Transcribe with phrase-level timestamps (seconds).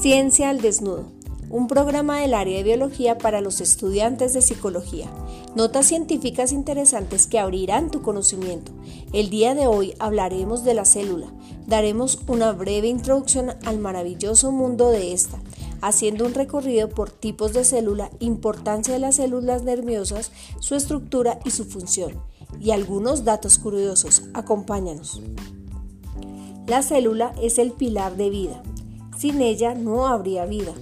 [0.00, 1.12] Ciencia al Desnudo,
[1.50, 5.12] un programa del área de biología para los estudiantes de psicología.
[5.54, 8.72] Notas científicas interesantes que abrirán tu conocimiento.
[9.12, 11.26] El día de hoy hablaremos de la célula.
[11.66, 15.38] Daremos una breve introducción al maravilloso mundo de esta,
[15.82, 21.50] haciendo un recorrido por tipos de célula, importancia de las células nerviosas, su estructura y
[21.50, 22.14] su función,
[22.58, 24.22] y algunos datos curiosos.
[24.32, 25.20] Acompáñanos.
[26.66, 28.62] La célula es el pilar de vida.
[29.20, 30.72] Sin ella no habría vida,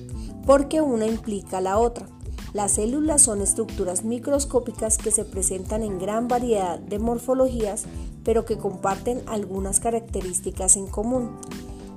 [0.47, 2.07] porque una implica la otra.
[2.53, 7.87] Las células son estructuras microscópicas que se presentan en gran variedad de morfologías,
[8.23, 11.33] pero que comparten algunas características en común.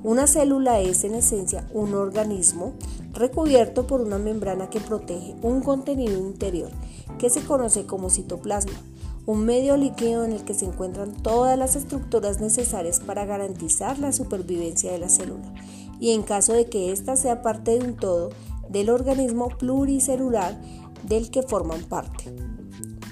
[0.03, 2.73] Una célula es en esencia un organismo
[3.13, 6.71] recubierto por una membrana que protege un contenido interior
[7.19, 8.81] que se conoce como citoplasma,
[9.27, 14.11] un medio líquido en el que se encuentran todas las estructuras necesarias para garantizar la
[14.11, 15.53] supervivencia de la célula
[16.01, 18.31] y en caso de que ésta sea parte de un todo
[18.67, 20.59] del organismo pluricelular
[21.07, 22.35] del que forman parte.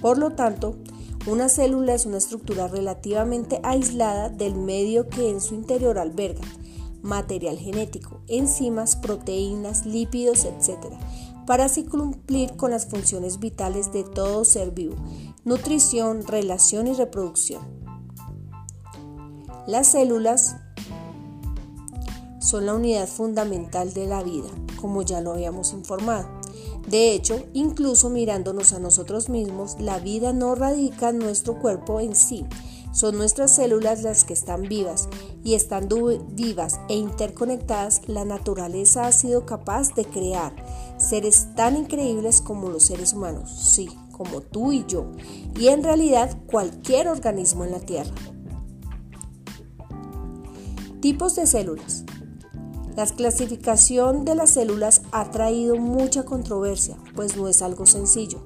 [0.01, 0.75] Por lo tanto,
[1.27, 6.41] una célula es una estructura relativamente aislada del medio que en su interior alberga
[7.01, 10.77] material genético, enzimas, proteínas, lípidos, etc.,
[11.45, 14.95] para así cumplir con las funciones vitales de todo ser vivo,
[15.45, 17.61] nutrición, relación y reproducción.
[19.65, 20.57] Las células
[22.49, 24.49] son la unidad fundamental de la vida,
[24.81, 26.27] como ya lo habíamos informado.
[26.87, 32.15] De hecho, incluso mirándonos a nosotros mismos, la vida no radica en nuestro cuerpo en
[32.15, 32.47] sí,
[32.91, 35.09] son nuestras células las que están vivas
[35.43, 40.55] y estando vivas e interconectadas, la naturaleza ha sido capaz de crear
[40.97, 45.11] seres tan increíbles como los seres humanos, sí, como tú y yo,
[45.55, 48.15] y en realidad cualquier organismo en la Tierra.
[50.99, 52.05] Tipos de células.
[52.99, 58.39] La clasificación de las células ha traído mucha controversia, pues no es algo sencillo.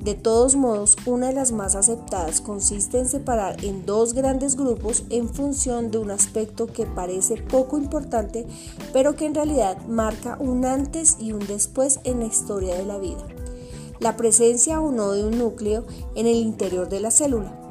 [0.00, 5.02] De todos modos, una de las más aceptadas consiste en separar en dos grandes grupos
[5.10, 8.46] en función de un aspecto que parece poco importante,
[8.92, 12.98] pero que en realidad marca un antes y un después en la historia de la
[12.98, 13.26] vida.
[13.98, 15.84] La presencia o no de un núcleo
[16.14, 17.65] en el interior de la célula.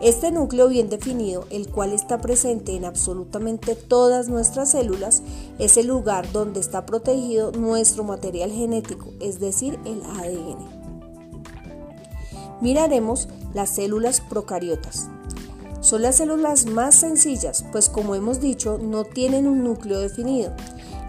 [0.00, 5.22] Este núcleo bien definido, el cual está presente en absolutamente todas nuestras células,
[5.58, 10.84] es el lugar donde está protegido nuestro material genético, es decir, el ADN
[12.64, 15.08] miraremos las células procariotas.
[15.80, 20.52] Son las células más sencillas, pues como hemos dicho, no tienen un núcleo definido.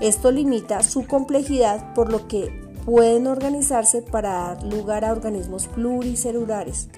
[0.01, 6.89] Esto limita su complejidad, por lo que pueden organizarse para dar lugar a organismos pluricelulares.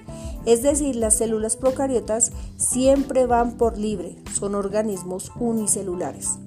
[0.44, 6.38] Es decir, las células procariotas siempre van por libre, son organismos unicelulares.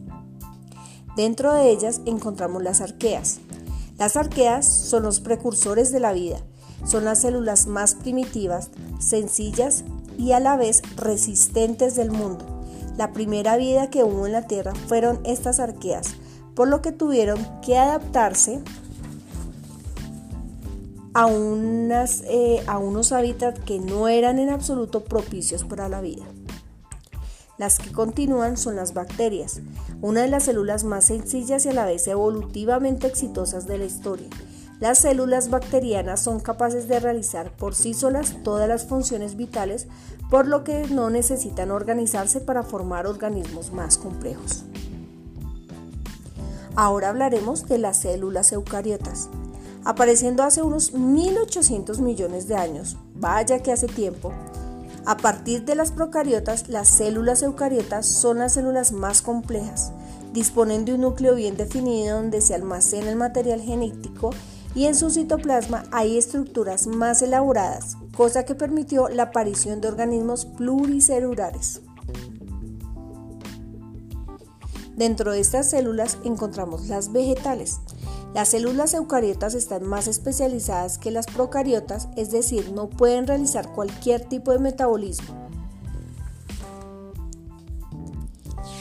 [1.15, 3.39] Dentro de ellas encontramos las arqueas.
[3.97, 6.41] Las arqueas son los precursores de la vida
[6.85, 8.69] son las células más primitivas,
[8.99, 9.83] sencillas
[10.17, 12.45] y a la vez resistentes del mundo.
[12.97, 16.15] La primera vida que hubo en la Tierra fueron estas arqueas,
[16.55, 18.61] por lo que tuvieron que adaptarse
[21.13, 26.23] a, unas, eh, a unos hábitats que no eran en absoluto propicios para la vida.
[27.57, 29.61] Las que continúan son las bacterias,
[30.01, 34.29] una de las células más sencillas y a la vez evolutivamente exitosas de la historia.
[34.79, 39.87] Las células bacterianas son capaces de realizar por sí solas todas las funciones vitales,
[40.31, 44.63] por lo que no necesitan organizarse para formar organismos más complejos.
[46.75, 49.29] Ahora hablaremos de las células eucariotas.
[49.83, 54.31] Apareciendo hace unos 1800 millones de años, vaya que hace tiempo,
[55.05, 59.91] a partir de las procariotas, las células eucariotas son las células más complejas.
[60.31, 64.29] Disponen de un núcleo bien definido donde se almacena el material genético
[64.75, 70.45] y en su citoplasma hay estructuras más elaboradas, cosa que permitió la aparición de organismos
[70.45, 71.81] pluricelulares.
[74.95, 77.79] Dentro de estas células encontramos las vegetales.
[78.33, 84.23] Las células eucariotas están más especializadas que las procariotas, es decir, no pueden realizar cualquier
[84.23, 85.49] tipo de metabolismo.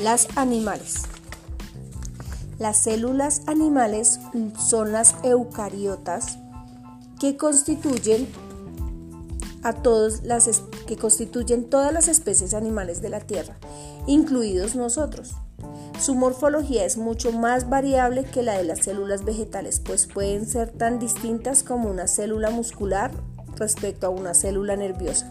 [0.00, 1.02] Las animales.
[2.60, 4.20] Las células animales
[4.56, 6.38] son las eucariotas
[7.18, 8.28] que constituyen
[9.62, 13.58] a todas las que constituyen todas las especies animales de la Tierra,
[14.06, 15.34] incluidos nosotros.
[16.00, 20.70] Su morfología es mucho más variable que la de las células vegetales, pues pueden ser
[20.70, 23.10] tan distintas como una célula muscular
[23.56, 25.30] respecto a una célula nerviosa.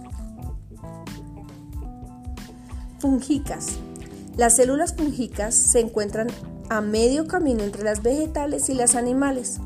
[3.00, 3.80] Fungicas.
[4.38, 6.27] Las células fúngicas se encuentran
[6.69, 9.60] a medio camino entre las vegetales y las animales,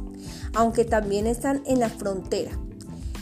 [0.54, 2.52] aunque también están en la frontera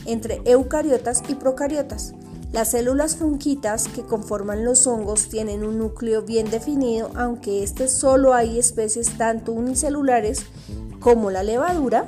[0.06, 2.14] entre eucariotas y procariotas.
[2.52, 8.34] Las células funquitas que conforman los hongos tienen un núcleo bien definido, aunque este solo
[8.34, 10.44] hay especies tanto unicelulares
[11.00, 12.06] como la levadura,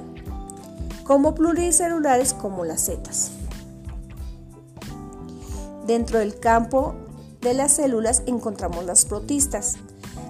[1.05, 3.31] como pluricelulares como las setas.
[5.87, 6.95] Dentro del campo
[7.41, 9.77] de las células encontramos las protistas.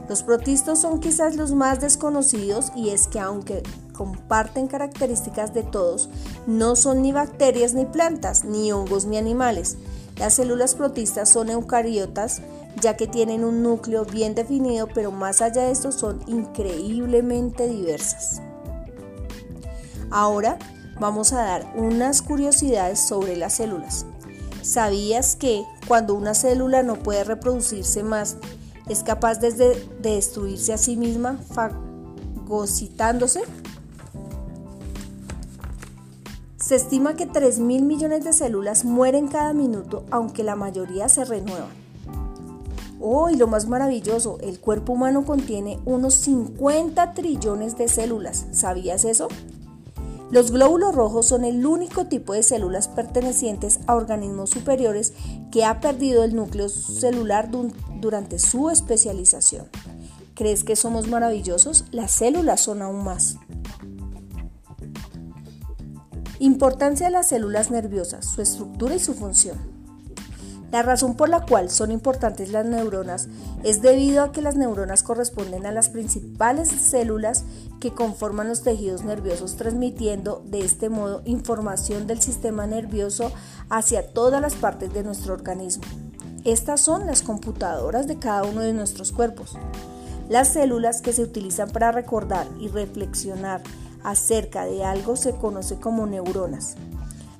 [0.08, 6.08] Los protistos son quizás los más desconocidos y es que aunque comparten características de todos,
[6.46, 9.76] no son ni bacterias ni plantas, ni hongos ni animales.
[10.16, 12.40] Las células protistas son eucariotas
[12.81, 18.40] ya que tienen un núcleo bien definido, pero más allá de esto son increíblemente diversas.
[20.11, 20.58] Ahora
[21.00, 24.06] vamos a dar unas curiosidades sobre las células.
[24.62, 28.37] ¿Sabías que cuando una célula no puede reproducirse más,
[28.88, 33.43] es capaz de, destruirse a sí misma fagocitándose?
[36.64, 41.26] Se estima que 3 mil millones de células mueren cada minuto, aunque la mayoría se
[41.26, 41.69] renuevan.
[42.99, 48.46] Oh, y lo más maravilloso, el cuerpo humano contiene unos 50 trillones de células.
[48.52, 49.28] ¿Sabías eso?
[50.31, 55.12] Los glóbulos rojos son el único tipo de células pertenecientes a organismos superiores
[55.52, 57.50] que ha perdido el núcleo celular
[58.00, 59.66] durante su especialización.
[60.34, 61.84] ¿Crees que somos maravillosos?
[61.90, 63.37] Las células son aún más.
[66.44, 69.56] Importancia de las células nerviosas, su estructura y su función.
[70.70, 73.29] La razón por la cual son importantes las neuronas
[73.62, 77.46] es debido a que las neuronas corresponden a las principales células
[77.81, 83.32] que conforman los tejidos nerviosos, transmitiendo de este modo información del sistema nervioso
[83.70, 85.85] hacia todas las partes de nuestro organismo.
[86.44, 89.56] Estas son las computadoras de cada uno de nuestros cuerpos.
[90.29, 93.62] Las células que se utilizan para recordar y reflexionar
[94.05, 96.77] acerca de algo se conoce como neuronas.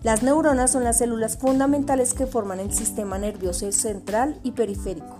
[0.03, 5.17] Las neuronas son las células fundamentales que forman el sistema nervioso central y periférico.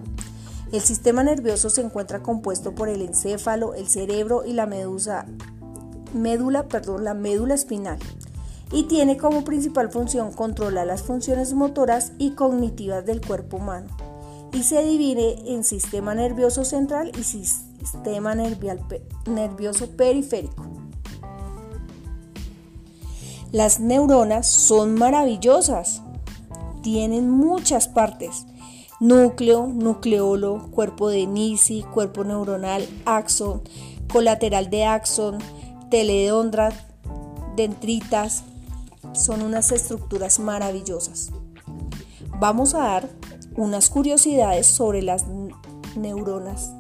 [0.73, 5.27] El sistema nervioso se encuentra compuesto por el encéfalo, el cerebro y la medusa,
[6.69, 7.99] perdón, la médula espinal
[8.73, 13.87] y tiene como principal función controlar las funciones motoras y cognitivas del cuerpo humano
[14.53, 20.64] y se divide en sistema nervioso central y sistema nervioso periférico.
[23.55, 26.03] Las neuronas son maravillosas.
[26.83, 28.47] Tienen muchas partes.
[28.99, 33.63] Núcleo, nucleolo, cuerpo de Nisi, cuerpo neuronal, axón,
[34.13, 35.39] colateral de axón,
[35.89, 36.73] teledondra,
[37.55, 38.43] dendritas.
[39.13, 41.31] Son unas estructuras maravillosas.
[42.41, 43.09] Vamos a dar
[43.57, 45.27] unas curiosidades sobre las
[45.95, 46.73] neuronas.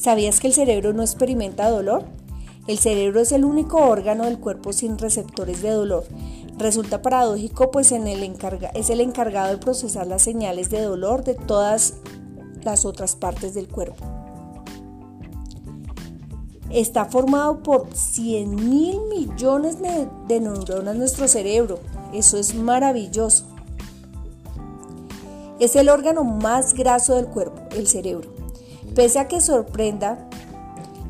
[0.00, 2.04] ¿Sabías que el cerebro no experimenta dolor?
[2.66, 6.04] El cerebro es el único órgano del cuerpo sin receptores de dolor.
[6.56, 11.96] Resulta paradójico pues es el encargado de procesar las señales de dolor de todas
[12.62, 14.02] las otras partes del cuerpo.
[16.70, 19.76] Está formado por 100 mil millones
[20.28, 21.78] de neuronas nuestro cerebro.
[22.14, 23.44] Eso es maravilloso.
[25.58, 28.40] Es el órgano más graso del cuerpo, el cerebro.
[28.94, 30.28] Pese a que sorprenda,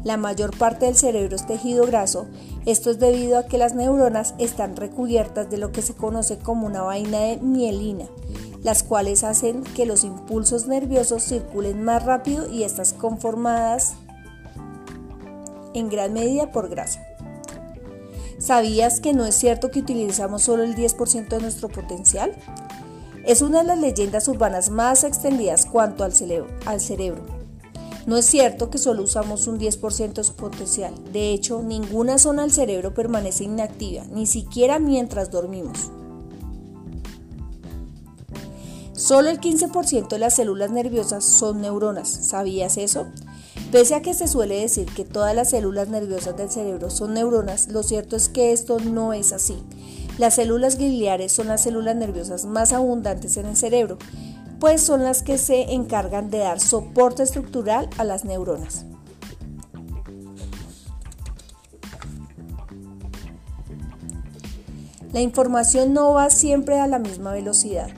[0.05, 2.27] la mayor parte del cerebro es tejido graso,
[2.67, 6.67] esto es debido a que las neuronas están recubiertas de lo que se conoce como
[6.67, 8.07] una vaina de mielina,
[8.63, 13.95] las cuales hacen que los impulsos nerviosos circulen más rápido y están conformadas
[15.75, 17.01] en gran medida por grasa.
[18.39, 22.33] ¿Sabías que no es cierto que utilizamos solo el 10% de nuestro potencial?
[23.27, 27.40] Es una de las leyendas urbanas más extendidas cuanto al cerebro.
[28.07, 30.95] No es cierto que solo usamos un 10% de su potencial.
[31.13, 35.91] De hecho, ninguna zona del cerebro permanece inactiva, ni siquiera mientras dormimos.
[38.95, 42.09] Solo el 15% de las células nerviosas son neuronas.
[42.09, 43.07] ¿Sabías eso?
[43.73, 47.69] Pese a que se suele decir que todas las células nerviosas del cerebro son neuronas,
[47.69, 49.57] lo cierto es que esto no es así.
[50.19, 53.97] Las células gliales son las células nerviosas más abundantes en el cerebro
[54.61, 58.85] pues son las que se encargan de dar soporte estructural a las neuronas.
[65.13, 67.89] La información no va siempre a la misma velocidad.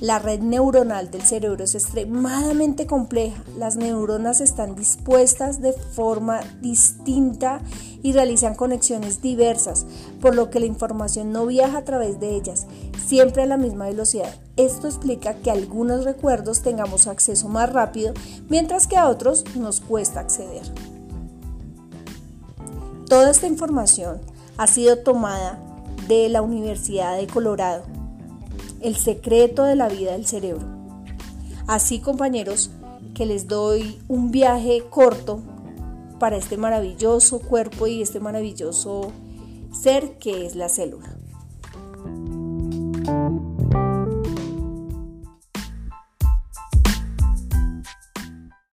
[0.00, 3.42] La red neuronal del cerebro es extremadamente compleja.
[3.58, 7.60] Las neuronas están dispuestas de forma distinta
[8.02, 9.86] y realizan conexiones diversas,
[10.20, 12.66] por lo que la información no viaja a través de ellas,
[13.06, 14.43] siempre a la misma velocidad.
[14.56, 18.14] Esto explica que a algunos recuerdos tengamos acceso más rápido,
[18.48, 20.62] mientras que a otros nos cuesta acceder.
[23.08, 24.20] Toda esta información
[24.56, 25.58] ha sido tomada
[26.06, 27.82] de la Universidad de Colorado,
[28.80, 30.66] el secreto de la vida del cerebro.
[31.66, 32.70] Así compañeros,
[33.14, 35.40] que les doy un viaje corto
[36.18, 39.12] para este maravilloso cuerpo y este maravilloso
[39.72, 41.13] ser que es la célula.